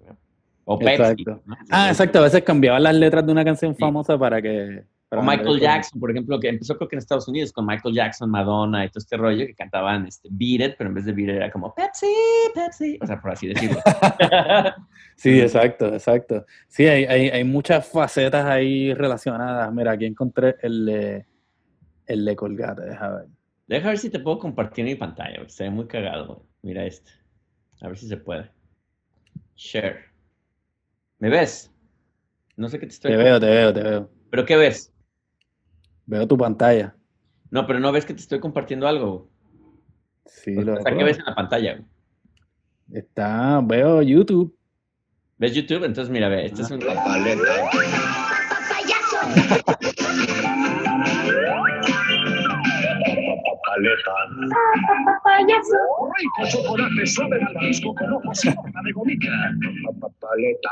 [0.64, 0.92] O Pepsi.
[0.92, 1.42] Exacto.
[1.46, 1.56] ¿no?
[1.70, 2.18] Ah, exacto.
[2.18, 4.84] A veces cambiaban las letras de una canción famosa para que...
[5.10, 8.30] O Michael Jackson, por ejemplo, que empezó creo que en Estados Unidos con Michael Jackson,
[8.30, 11.30] Madonna y todo este rollo que cantaban este, Beat It, pero en vez de Beat
[11.30, 12.06] It era como Pepsi,
[12.54, 13.78] Pepsi, o sea, por así decirlo.
[15.16, 16.46] Sí, exacto, exacto.
[16.68, 19.72] Sí, hay, hay, hay muchas facetas ahí relacionadas.
[19.72, 21.26] Mira, aquí encontré el de,
[22.06, 23.26] el de Colgate, déjame ver.
[23.66, 26.26] Deja ver si te puedo compartir mi pantalla, porque se ve muy cagado.
[26.26, 26.38] güey.
[26.62, 27.10] Mira este.
[27.80, 28.48] A ver si se puede.
[29.56, 30.04] Share.
[31.18, 31.72] ¿Me ves?
[32.56, 33.10] No sé qué te estoy...
[33.10, 34.10] Te veo, te veo, te veo.
[34.30, 34.92] ¿Pero qué ves?
[36.08, 36.96] Veo tu pantalla.
[37.50, 39.28] No, pero no ves que te estoy compartiendo algo.
[40.24, 41.82] Sí, lo sea, ¿qué ves en la pantalla?
[42.90, 44.56] Está, veo YouTube.
[45.36, 45.84] ¿Ves YouTube?
[45.84, 46.80] Entonces, mira, ve, este es un...
[46.80, 46.96] Rico
[56.50, 59.20] chocolate suave con de.
[60.18, 60.70] Paleta.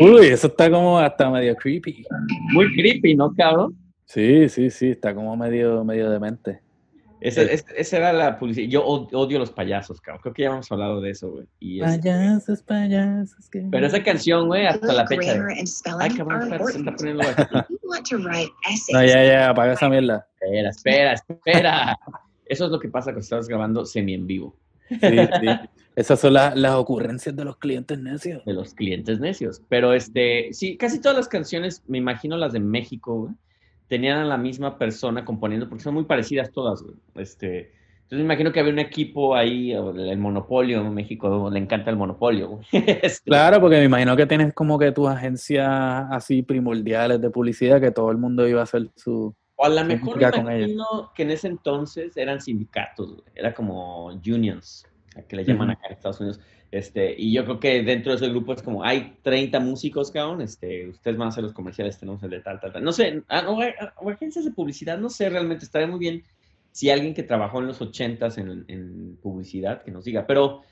[0.00, 2.04] Uy, eso está como hasta medio creepy.
[2.52, 3.76] Muy creepy, ¿no, cabrón?
[4.04, 6.60] Sí, sí, sí, está como medio, medio demente.
[7.20, 8.68] Ese- ese- esa era la publicidad.
[8.70, 10.22] Yo od- odio los payasos, cabrón.
[10.22, 11.46] Creo que ya hemos hablado de eso, güey.
[11.60, 13.50] Y es- Payasos, payasos.
[13.50, 15.32] que- Pero esa canción, güey, hasta la fecha.
[16.00, 16.40] Ay, cabrón,
[16.72, 17.22] se está poniendo
[18.94, 20.26] No, ya, ya, apaga esa mierda.
[20.40, 21.98] Espera, espera, espera.
[22.46, 24.56] Eso es lo que pasa cuando estás grabando semi en vivo.
[24.90, 25.48] Sí, sí.
[25.96, 28.44] Esas son las, las ocurrencias de los clientes necios.
[28.44, 29.60] de los clientes necios.
[29.68, 33.34] Pero este, sí, casi todas las canciones, me imagino las de México, güey,
[33.88, 36.94] tenían a la misma persona componiendo, porque son muy parecidas todas, güey.
[37.16, 37.72] Este,
[38.10, 41.96] entonces me imagino que había un equipo ahí, el, monopolio, en México le encanta el
[41.96, 42.58] monopolio.
[42.72, 45.68] Este, Claro, porque me imagino que tienes como que tus agencias
[46.10, 49.32] así primordiales de publicidad que todo el mundo iba a hacer su...
[49.60, 53.24] O a lo mejor imagino que en ese entonces eran sindicatos, güey.
[53.34, 54.86] Era como unions,
[55.28, 56.40] que le llaman acá en Estados Unidos.
[56.70, 60.40] Este, y yo creo que dentro de ese grupo es como, hay 30 músicos, cabrón,
[60.40, 62.82] este, ustedes van a hacer los comerciales, tenemos el de tal, tal, tal.
[62.82, 63.60] No sé, o,
[63.96, 66.22] o agencias de publicidad, no sé realmente, estaría muy bien
[66.72, 70.26] si alguien que trabajó en los 80s en, en publicidad, que nos diga.
[70.26, 70.62] Pero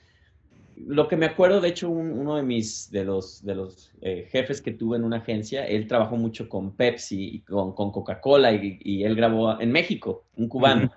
[0.87, 4.29] lo que me acuerdo, de hecho, un- uno de mis, de los, de los eh,
[4.31, 8.53] jefes que tuve en una agencia, él trabajó mucho con Pepsi y con, con Coca-Cola
[8.53, 10.91] y, y él grabó en México, un cubano,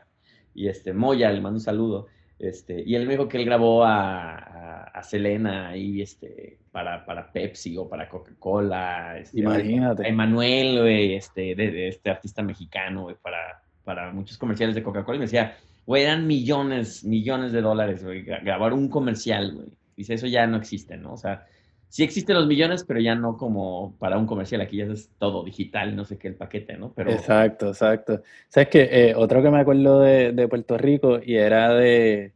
[0.54, 2.08] y este, Moya, le mando un saludo,
[2.39, 7.06] este, y él me dijo que él grabó a, a, a Selena ahí, este, para,
[7.06, 10.08] para Pepsi o para Coca-Cola, este, a Imagínate.
[10.08, 15.26] Emanuel, este, de, de este artista mexicano, para, para muchos comerciales de Coca-Cola, y me
[15.26, 15.56] decía,
[15.91, 19.67] güey, eran millones, millones de dólares, güey, grabar un comercial, güey.
[19.95, 21.13] Dice, eso ya no existe, ¿no?
[21.13, 21.45] O sea,
[21.89, 25.43] sí existen los millones, pero ya no como para un comercial, aquí ya es todo
[25.43, 26.93] digital, no sé qué, el paquete, ¿no?
[26.95, 28.21] Pero, Exacto, exacto.
[28.49, 28.89] ¿Sabes qué?
[28.91, 32.34] Eh, otro que me acuerdo de, de Puerto Rico y era de...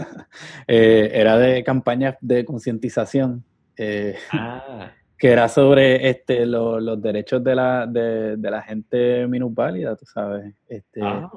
[0.67, 3.43] eh, era de campañas de concientización.
[3.77, 9.27] eh, ah, que era sobre este, lo- los derechos de la, de, de la gente
[9.27, 10.53] minusválida, tú sabes.
[10.67, 11.29] Este, ah,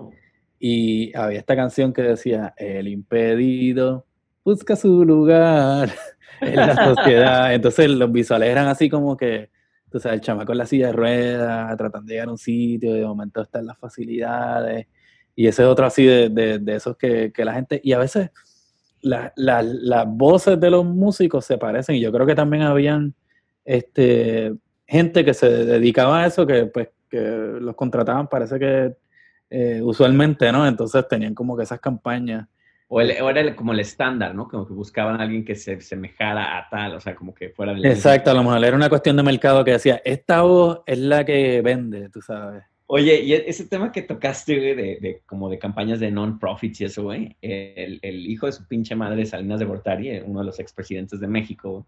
[0.65, 4.07] Y había esta canción que decía, el impedido
[4.45, 5.91] busca su lugar
[6.41, 7.53] en la sociedad.
[7.53, 9.51] Entonces los visuales eran así como que,
[9.91, 12.95] tú sabes, el chamaco en la silla de ruedas, tratando de llegar a un sitio,
[12.95, 14.87] de momento están las facilidades.
[15.35, 17.99] Y ese es otro así de, de- de esos que, que la gente, y a
[17.99, 18.31] veces
[19.01, 23.15] la- la- las voces de los músicos se parecen, y yo creo que también habían
[23.65, 24.55] este,
[24.87, 27.19] gente que se dedicaba a eso, que pues que
[27.61, 28.95] los contrataban, parece que
[29.53, 30.67] eh, usualmente, ¿no?
[30.67, 32.49] Entonces tenían como que esas campañas.
[32.89, 34.49] o, el- o era como el estándar, ¿no?
[34.49, 37.73] Como que buscaban a alguien que se semejara a tal, o sea, como que fuera
[37.75, 37.85] del...
[37.87, 41.25] Exacto, a lo mejor era una cuestión de mercado que decía, esta voz es la
[41.25, 42.65] que vende, tú sabes.
[42.87, 46.81] Oye, y e- ese tema que tocaste, güey, de, de como de campañas de non-profits
[46.83, 50.41] y eso, güey, el, el hijo de su pinche madre, Salinas de Gortari, eh, uno
[50.41, 51.85] de los expresidentes de México, güey,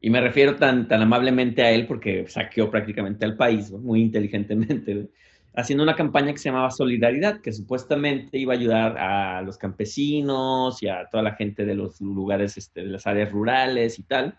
[0.00, 4.00] y me refiero tan, tan amablemente a él porque saqueó prácticamente al país, güey, muy
[4.00, 5.08] inteligentemente, güey,
[5.54, 10.82] haciendo una campaña que se llamaba Solidaridad, que supuestamente iba a ayudar a los campesinos
[10.82, 14.36] y a toda la gente de los lugares, este, de las áreas rurales y tal.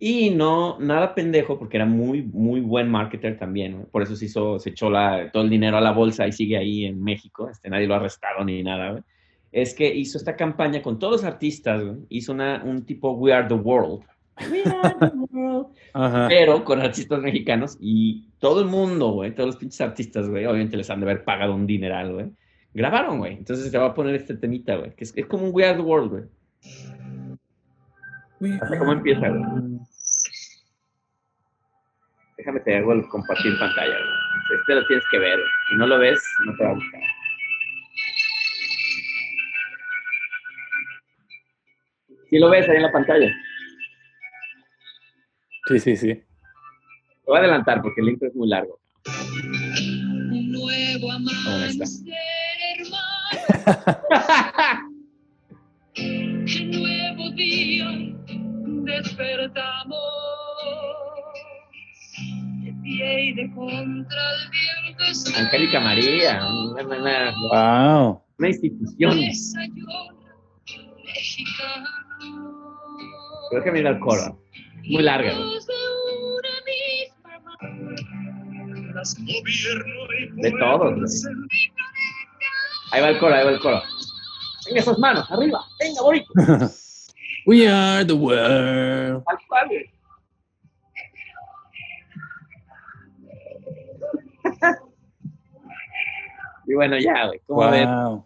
[0.00, 3.72] Y no, nada pendejo, porque era muy, muy buen marketer también.
[3.72, 3.84] ¿no?
[3.86, 4.90] Por eso se hizo, se echó
[5.32, 7.48] todo el dinero a la bolsa y sigue ahí en México.
[7.50, 9.04] Este, nadie lo ha arrestado ni nada.
[9.50, 11.82] Es que hizo esta campaña con todos los artistas.
[11.82, 11.96] güey.
[12.10, 14.04] Hizo un tipo We Are the World.
[14.50, 15.66] We are the world.
[15.92, 16.28] Ajá.
[16.28, 20.76] Pero con artistas mexicanos y todo el mundo, güey, todos los pinches artistas, güey, obviamente
[20.76, 22.30] les han de haber pagado un dineral, güey.
[22.74, 23.34] Grabaron, güey.
[23.34, 25.76] Entonces se va a poner este temita, güey, que es, es como un We Are
[25.76, 26.24] the World, güey.
[28.78, 29.42] ¿Cómo empieza, güey?
[32.36, 34.60] Déjame te hago el compartir pantalla, güey.
[34.60, 35.50] Este lo tienes que ver, güey.
[35.68, 37.00] Si no lo ves, no te va a gustar.
[42.30, 43.34] Si lo ves ahí en la pantalla.
[45.68, 46.14] Sí, sí, sí.
[46.14, 46.24] Te
[47.26, 48.80] voy a adelantar porque el intro es muy largo.
[50.30, 52.14] Un nuevo amanecer,
[52.78, 54.08] hermano.
[55.98, 57.86] Un nuevo día
[58.84, 59.98] despertamos.
[62.64, 65.38] De pie y de contra el viento.
[65.38, 67.34] Angélica María, una, una- una-
[68.06, 68.22] Wow.
[68.38, 69.16] una institución.
[71.04, 71.88] Mexicano.
[73.50, 74.40] Creo que mira el coro.
[74.88, 75.32] Muy larga.
[80.36, 81.24] de todos.
[82.92, 83.82] Ahí va el coro, ahí va el coro.
[84.66, 85.60] Venga esas manos, arriba.
[85.80, 86.32] Venga, bonito.
[87.46, 89.24] We are the world.
[96.66, 97.40] Y bueno, ya, güey.
[97.46, 97.60] ¿Cómo?
[97.62, 98.24] Wow.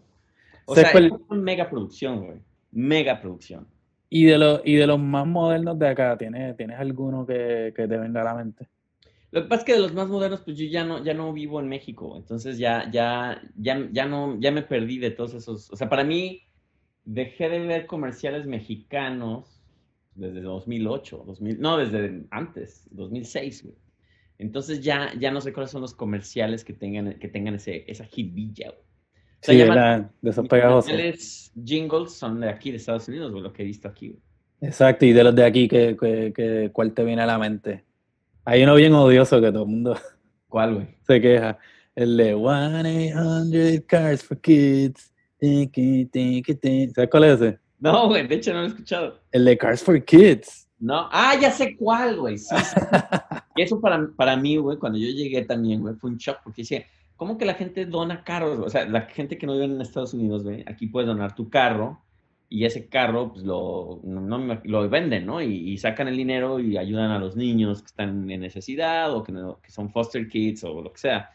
[0.66, 2.38] O ¿Sabes sea, cuál- es una mega producción, güey.
[2.72, 3.68] Mega producción.
[4.14, 7.88] Y de los y de los más modernos de acá, ¿tienes, ¿tienes alguno que, que
[7.88, 8.68] te venga a la mente?
[9.30, 11.32] Lo que pasa es que de los más modernos, pues yo ya no, ya no
[11.32, 15.70] vivo en México, entonces ya, ya, ya, ya no, ya me perdí de todos esos.
[15.70, 16.42] O sea, para mí,
[17.06, 19.62] dejé de ver comerciales mexicanos
[20.14, 23.76] desde 2008, 2000, no, desde antes, 2006, güey.
[24.36, 28.06] Entonces ya, ya no sé cuáles son los comerciales que tengan, que tengan ese, esa
[28.14, 28.74] hitvilla,
[29.42, 30.92] Sí, era de esos pegajosos.
[31.64, 34.16] jingles son de aquí, de Estados Unidos, lo que he visto aquí.
[34.60, 37.84] Exacto, y de los de aquí, que, que, que- ¿cuál te viene a la mente?
[38.44, 39.96] Hay uno bien odioso que todo el mundo
[40.48, 40.86] ¿Cuál, güey?
[41.06, 41.58] se queja.
[41.94, 45.12] El de 1-800 Cars for Kids.
[46.94, 47.58] ¿Sabes cuál es ese?
[47.80, 49.18] No, güey, de hecho no lo he escuchado.
[49.32, 50.68] El de Cars for Kids.
[50.78, 52.38] No, ah, ya sé cuál, güey.
[52.38, 52.76] Sí, sí.
[53.56, 56.62] y eso para, para mí, güey, cuando yo llegué también, güey, fue un shock porque
[56.62, 56.84] decía,
[57.16, 58.58] ¿cómo que la gente dona carros?
[58.58, 61.48] O sea, la gente que no vive en Estados Unidos, güey, aquí puedes donar tu
[61.50, 62.00] carro
[62.48, 65.40] y ese carro, pues lo, no, lo venden, ¿no?
[65.40, 69.22] Y, y sacan el dinero y ayudan a los niños que están en necesidad o
[69.22, 71.30] que, no- que son foster kids o lo que sea,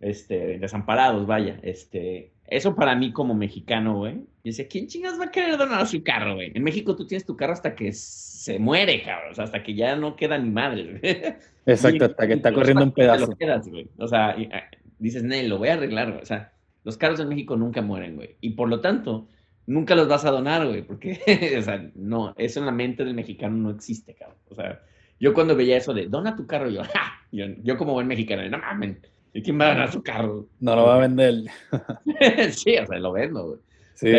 [0.00, 1.58] este, desamparados, vaya.
[1.62, 4.20] Este, eso para mí como mexicano, güey.
[4.42, 6.50] Decía, ¿quién chingas va a querer donar su carro, güey?
[6.54, 9.32] En México tú tienes tu carro hasta que se muere, cabrón.
[9.32, 11.36] O sea, hasta que ya no queda ni madre, güey.
[11.66, 13.36] Exacto, hasta que está corriendo un pedazo.
[13.36, 13.88] quedas, güey.
[13.98, 14.62] O sea, ah,
[14.98, 16.22] dices, Nel, lo voy a arreglar, güey.
[16.22, 16.52] O sea,
[16.84, 18.36] los carros en México nunca mueren, güey.
[18.40, 19.28] Y por lo tanto,
[19.66, 20.82] nunca los vas a donar, güey.
[20.82, 21.20] Porque,
[21.58, 24.38] o sea, no, eso en la mente del mexicano no existe, cabrón.
[24.50, 24.80] O sea,
[25.20, 27.12] yo cuando veía eso de, dona tu carro, yo, ¡ja!
[27.32, 28.96] Yo, yo como buen mexicano, no mames.
[29.34, 30.46] ¿Y quién va a donar su carro?
[30.58, 31.34] No lo va a vender.
[32.52, 33.60] sí, o sea, lo vendo, güey.
[33.94, 34.12] Sí,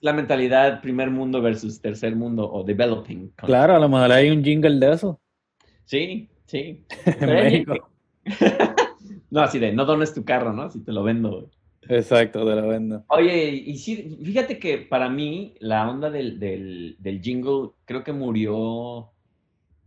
[0.00, 3.30] la mentalidad primer mundo versus tercer mundo o developing.
[3.30, 3.46] country.
[3.46, 5.20] Claro, a lo mejor hay un jingle de eso
[5.84, 6.84] Sí, sí.
[7.04, 7.90] en Pero, México.
[9.30, 10.70] No, así de, no dones tu carro, ¿no?
[10.70, 11.46] Si te lo vendo, güey.
[11.88, 13.04] Exacto, te lo vendo.
[13.08, 18.12] Oye, y sí, fíjate que para mí la onda del, del, del jingle creo que
[18.12, 19.10] murió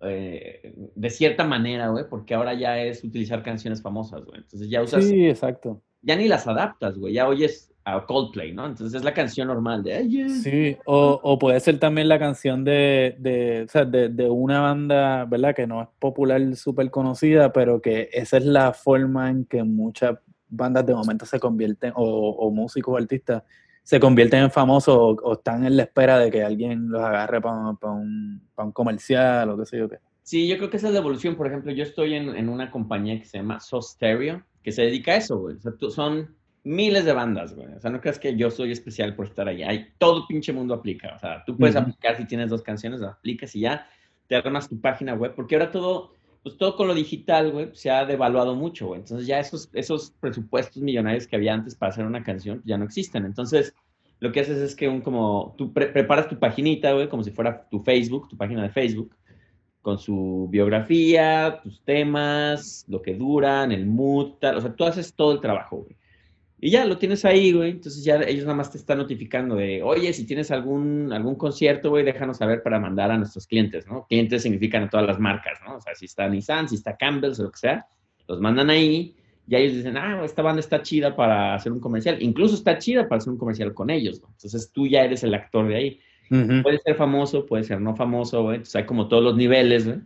[0.02, 4.40] eh, de cierta manera, güey, porque ahora ya es utilizar canciones famosas, güey.
[4.40, 5.82] Entonces ya usas, Sí, exacto.
[6.02, 8.66] ya ni las adaptas, güey, ya oyes a Coldplay, ¿no?
[8.66, 9.94] Entonces es la canción normal de...
[9.96, 10.30] "Ay, yeah".
[10.30, 14.62] Sí, o, o puede ser también la canción de, de, o sea, de, de una
[14.62, 15.56] banda, ¿verdad?
[15.56, 20.18] Que no es popular, súper conocida, pero que esa es la forma en que muchas
[20.48, 23.44] bandas de momento se convierten, o, o músicos o artistas,
[23.84, 27.42] se convierten en famosos o, o están en la espera de que alguien los agarre
[27.42, 27.56] para
[27.92, 29.98] un, pa un comercial o qué sé yo qué.
[30.24, 31.36] Sí, yo creo que esa es la evolución.
[31.36, 35.14] Por ejemplo, yo estoy en, en una compañía que se llama Sostereo, que se dedica
[35.14, 35.56] a eso, güey.
[35.56, 36.36] O sea, tú- son
[36.70, 37.68] miles de bandas, güey.
[37.74, 39.64] O sea, no creas que yo soy especial por estar ahí.
[39.64, 41.16] Hay, todo pinche mundo aplica.
[41.16, 43.88] O sea, tú puedes aplicar si tienes dos canciones, aplicas y ya
[44.28, 45.34] te armas tu página web.
[45.36, 49.00] Porque ahora todo, pues todo con lo digital, güey, se ha devaluado mucho, güey.
[49.00, 52.86] Entonces ya esos, esos presupuestos millonarios que había antes para hacer una canción ya no
[52.86, 53.26] existen.
[53.26, 53.74] Entonces,
[54.20, 57.32] lo que haces es que un como, tú pre- preparas tu paginita, güey, como si
[57.32, 59.16] fuera tu Facebook, tu página de Facebook,
[59.82, 64.58] con su biografía, tus temas, lo que duran, el mood, tal.
[64.58, 65.96] O sea, tú haces todo el trabajo, güey.
[66.62, 67.72] Y ya lo tienes ahí, güey.
[67.72, 71.90] Entonces ya ellos nada más te están notificando de, oye, si tienes algún, algún concierto,
[71.90, 74.06] güey, déjanos saber para mandar a nuestros clientes, ¿no?
[74.08, 75.78] Clientes significan a todas las marcas, ¿no?
[75.78, 77.88] O sea, si está Nissan, si está Campbell's o lo que sea,
[78.28, 79.16] los mandan ahí
[79.50, 82.22] y ellos dicen, ah, esta banda está chida para hacer un comercial.
[82.22, 84.28] Incluso está chida para hacer un comercial con ellos, ¿no?
[84.28, 86.00] Entonces tú ya eres el actor de ahí.
[86.30, 86.62] Ujú.
[86.62, 88.58] Puede ser famoso, puede ser no famoso, güey.
[88.58, 90.02] Entonces hay como todos los niveles, güey.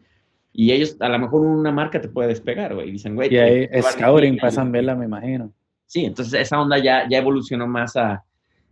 [0.53, 2.87] Y ellos, a lo mejor una marca te puede despegar, güey.
[2.87, 4.81] Y dicen, güey, Y ahí Scouting ir para ahí, San güey.
[4.81, 5.51] Bela, me imagino.
[5.93, 8.23] Sí, entonces esa onda ya, ya evolucionó más a,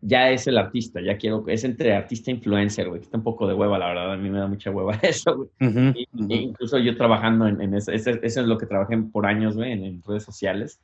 [0.02, 3.24] ya es el artista, ya quiero, es entre artista e influencer, güey, que está un
[3.24, 5.50] poco de hueva, la verdad, a mí me da mucha hueva eso, güey.
[5.96, 9.56] Y- e incluso yo trabajando en, en eso, eso es lo que trabajé por años,
[9.56, 10.82] güey, en, en redes sociales,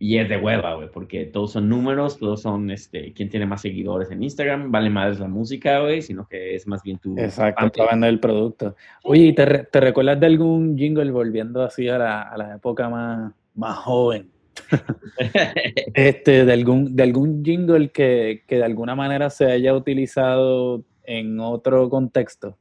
[0.00, 3.60] y es de hueva, güey, porque todos son números, todos son, este, quién tiene más
[3.60, 7.16] seguidores en Instagram, vale más la música, güey, sino que es más bien tu...
[7.16, 7.78] Exacto, fanpage.
[7.78, 8.74] para vender el producto.
[9.04, 12.56] Oye, ¿y ¿te, re- te recuerdas de algún jingle volviendo así a la, a la
[12.56, 14.28] época más, más joven?
[15.94, 21.40] Este, de algún, de algún jingle que, que de alguna manera se haya utilizado en
[21.40, 22.56] otro contexto.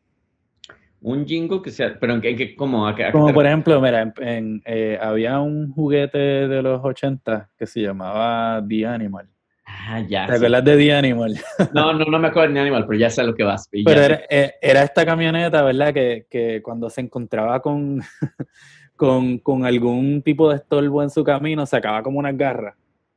[1.01, 2.87] Un jingle que sea, pero en qué, en qué- ¿cómo?
[2.87, 6.17] ¿A qué- a qué Como te por ejemplo, mira, en- en, eh, había un juguete
[6.17, 9.27] de los 80 que se llamaba The Animal.
[9.65, 10.25] Ah, ya.
[10.25, 10.37] ¿Te sí.
[10.37, 11.35] acuerdas de The Animal?
[11.73, 13.69] No, no, no me acuerdo ni animal, pero ya sé lo que vas.
[13.71, 15.93] Pero era, eh, era esta camioneta, ¿verdad?
[15.93, 18.01] Que, que cuando se encontraba con,
[18.97, 22.75] con, con algún tipo de estorbo en su camino, sacaba como unas garras.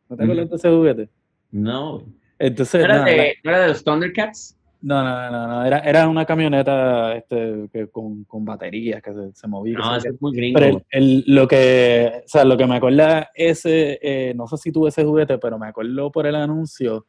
[0.08, 1.08] ¿No te acuerdas de ese juguete?
[1.50, 2.02] No.
[2.38, 4.56] Entonces, ¿No era, la- de, ¿No era de los Thundercats?
[4.82, 9.34] no, no, no, no, era, era una camioneta este, que, con, con baterías que se,
[9.34, 9.76] se movía.
[9.76, 10.58] No, ese es muy gringo.
[10.58, 10.84] Pero el, güey.
[10.92, 14.88] el- lo que, o sea, lo que me acuerda ese, eh, no sé si tuve
[14.88, 17.06] ese juguete, pero me acuerdo por el anuncio,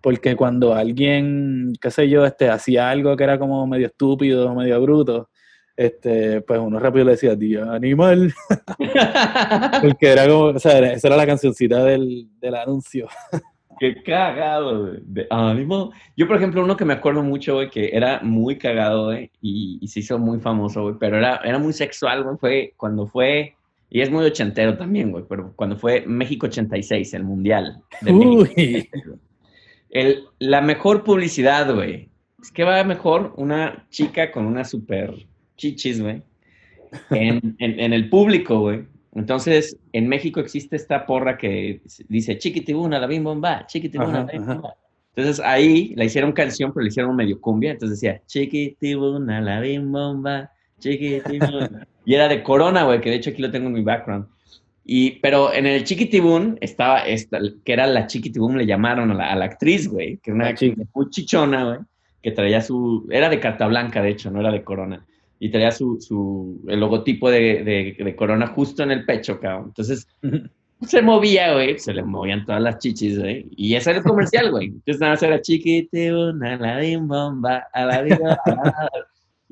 [0.00, 4.82] porque cuando alguien, qué sé yo, este, hacía algo que era como medio estúpido, medio
[4.82, 5.28] bruto,
[5.76, 8.32] este, pues uno rápido le decía, "The animal,
[9.82, 13.08] porque era como, o sea, esa era la cancioncita del, del anuncio.
[13.82, 14.92] Qué cagado.
[15.02, 15.90] De ánimo.
[16.16, 19.78] Yo, por ejemplo, uno que me acuerdo mucho, güey, que era muy cagado, güey, y,
[19.80, 23.56] y se hizo muy famoso, güey, pero era, era muy sexual, güey, fue cuando fue,
[23.90, 28.12] y es muy ochentero también, güey, pero cuando fue México 86, el Mundial de.
[28.12, 28.88] Uy,
[29.90, 32.08] El, la mejor publicidad, güey.
[32.40, 35.12] Es que va mejor una chica con una super
[35.56, 36.22] chichis, güey,
[37.10, 38.84] en, en- en el público, güey.
[39.14, 44.46] Entonces, en México existe esta porra que dice chiquitibuna, la bim bomba, chiquitibuna, la bim
[44.46, 44.74] bomba.
[45.14, 47.72] Entonces ahí la hicieron canción, pero le hicieron medio cumbia.
[47.72, 51.86] Entonces decía chiquitibuna, la bim bomba, chiquitibuna.
[52.06, 54.26] y era de Corona, güey, que de hecho aquí lo tengo en mi background.
[54.84, 59.30] Y, pero en el Chiquitibún estaba esta, que era la Chiquitibún, le llamaron a la,
[59.32, 60.82] a la actriz, güey, que era una chiqui.
[60.92, 61.78] muy chichona, güey,
[62.20, 65.06] que traía su, era de carta blanca, de hecho, no era de Corona,
[65.42, 69.64] y traía su, su, el logotipo de, de, de Corona justo en el pecho, cabrón.
[69.70, 70.06] Entonces,
[70.86, 74.52] se movía, güey, se le movían todas las chichis, güey, y ese era el comercial,
[74.52, 74.66] güey.
[74.66, 78.38] Entonces nada más era chiquitibuna, la bim bomba, a la vida.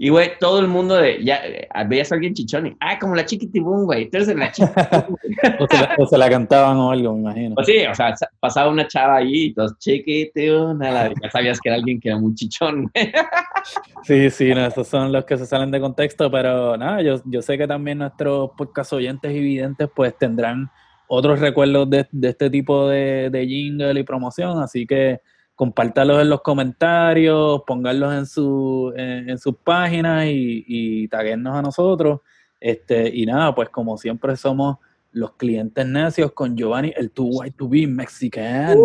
[0.02, 3.14] Y, güey, todo el mundo de, ya, eh, veías a alguien chichón y, ah, como
[3.14, 5.18] la chiquitibún, güey, tú eres la chiquitibún.
[5.60, 7.54] o, se la, o se la cantaban o algo, me imagino.
[7.54, 11.60] Pues sí, o sea, sa- pasaba una chava ahí y todos, chiquitibuna, la, ya sabías
[11.60, 13.12] que era alguien que era muy chichón, güey.
[14.04, 17.42] Sí, sí, no, esos son los que se salen de contexto, pero nada, yo, yo
[17.42, 20.70] sé que también nuestros podcast oyentes y videntes pues tendrán
[21.08, 25.20] otros recuerdos de, de este tipo de, de jingle y promoción, así que
[25.60, 31.60] compártalos en los comentarios, pónganlos en, su, en, en sus páginas y, y taguennos a
[31.60, 32.20] nosotros.
[32.58, 34.78] Este, y nada, pues como siempre somos
[35.12, 38.78] los clientes necios con Giovanni, el Too White to Be Mexican.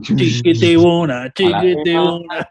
[0.00, 2.48] Chiquitibuna, chiquitibuna.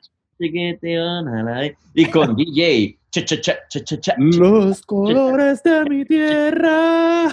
[1.93, 7.27] Y con DJ, cha, Los colores de mi tierra.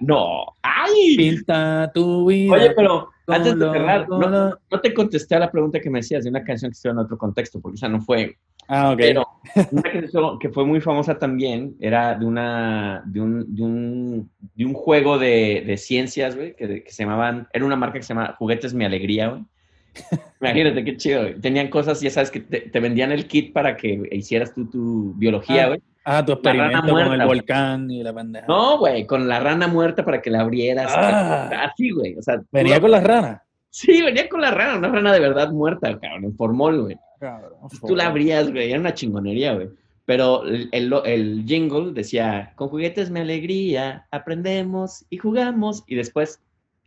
[0.00, 1.16] no, ay.
[1.16, 2.54] Pinta tu vida.
[2.54, 6.30] Oye, pero antes de cerrar, no, te contesté a la pregunta que me decías de
[6.30, 8.36] una canción que estuvo en otro contexto, porque esa no fue.
[8.68, 8.98] Ah, ok.
[8.98, 9.26] Pero
[9.70, 14.64] una canción que fue muy famosa también era de una de un, de un, de
[14.64, 18.12] un juego de, de ciencias, güey, que, que se llamaban, era una marca que se
[18.12, 19.44] llama Juguetes Mi Alegría, güey.
[20.40, 21.22] Imagínate qué chido.
[21.40, 25.14] Tenían cosas, ya sabes, que te, te vendían el kit para que hicieras tú tu
[25.16, 25.82] biología, Ah, güey.
[26.04, 28.46] ah, tu la rana experimento con muerta, el volcán y la pendeja.
[28.46, 30.92] No, güey, con la rana muerta para que la abrieras.
[30.94, 31.50] Ah.
[31.72, 32.16] Así, güey.
[32.16, 33.42] O sea, Venía la- con las ranas.
[33.70, 36.96] Sí, venía con la rana, una rana de verdad muerta, cabrón, en formol, güey.
[37.86, 39.68] Tú la abrías, güey, era una chingonería, güey.
[40.06, 45.82] Pero el, el, el jingle decía, con juguetes me alegría, aprendemos y jugamos.
[45.88, 46.40] Y después,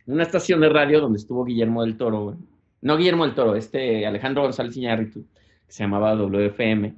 [0.06, 2.36] una estación de radio donde estuvo Guillermo del Toro, güey.
[2.82, 5.24] No Guillermo del Toro, este Alejandro González Iñárritu,
[5.66, 6.94] que se llamaba WFM,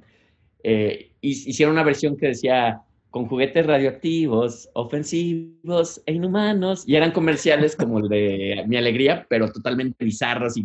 [0.63, 6.83] eh, hi- hicieron una versión que decía, con juguetes radioactivos, ofensivos e inhumanos.
[6.87, 10.63] Y eran comerciales como el de Mi Alegría, pero totalmente bizarros y.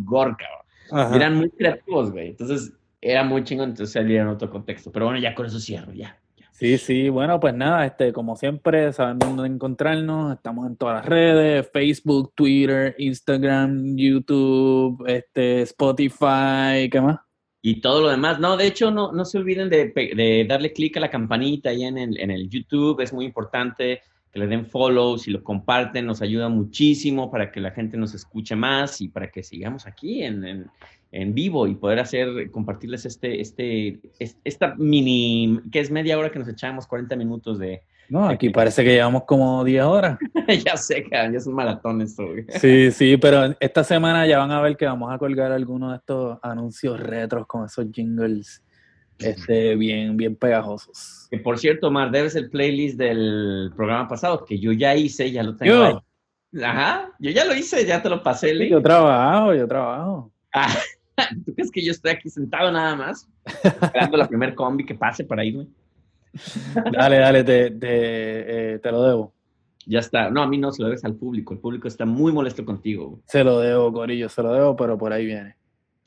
[1.13, 2.29] Y eran muy creativos, güey.
[2.29, 4.91] Entonces, era muy chingón, entonces salía en otro contexto.
[4.91, 6.17] Pero bueno, ya con eso cierro, ya.
[6.59, 11.05] Sí, sí, bueno, pues nada, este, como siempre, saben dónde encontrarnos, estamos en todas las
[11.05, 17.19] redes, Facebook, Twitter, Instagram, YouTube, este, Spotify, ¿qué más?
[17.61, 18.41] Y todo lo demás.
[18.41, 21.85] No, de hecho, no, no se olviden de, de darle clic a la campanita ahí
[21.85, 22.99] en el, en el YouTube.
[22.99, 27.61] Es muy importante que le den follow, si lo comparten, nos ayuda muchísimo para que
[27.61, 30.71] la gente nos escuche más y para que sigamos aquí en, en,
[31.11, 36.29] en vivo y poder hacer, compartirles este, este, es- esta mini, que es media hora
[36.31, 40.17] que nos echamos, 40 minutos de, No, aquí parece que llevamos como 10 horas.
[40.65, 42.23] ya sé, ya es un maratón esto.
[42.59, 45.97] Sí, sí, pero esta semana ya van a ver que vamos a colgar algunos de
[45.97, 48.63] estos anuncios retros con esos jingles
[49.19, 51.27] este, bien, bien pegajosos.
[51.29, 55.43] Que por cierto, Omar, debes el playlist del programa pasado, que yo ya hice, ya
[55.43, 55.93] lo tengo ahí.
[56.51, 58.69] Yo, Ajá, yo ya lo hice, ya te lo pasé, Lee.
[58.69, 60.31] yo trabajo, yo trabajo.
[60.53, 60.73] Ah,
[61.45, 63.27] ¿Tú crees que yo estoy aquí sentado nada más?
[63.63, 65.67] Esperando la primer combi que pase para irme.
[66.93, 69.33] Dale, dale, te, te, eh, te lo debo.
[69.87, 70.29] Ya está.
[70.29, 71.55] No, a mí no, se lo debes al público.
[71.55, 73.19] El público está muy molesto contigo.
[73.25, 75.55] Se lo debo, Corillo, se lo debo, pero por ahí viene.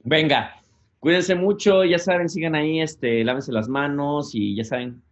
[0.05, 0.55] Venga,
[1.01, 5.03] cuídense mucho, ya saben, sigan ahí, este, lávense las manos y ya saben,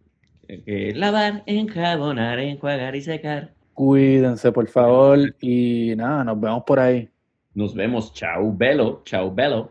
[0.47, 3.53] eh, lavar, enjabonar, enjuagar y secar.
[3.73, 7.09] Cuídense, por favor, y nada, nos vemos por ahí.
[7.53, 8.13] Nos vemos.
[8.13, 9.01] Chao, Belo.
[9.05, 9.70] Chao, Belo.